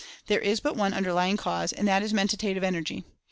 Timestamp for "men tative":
2.11-2.63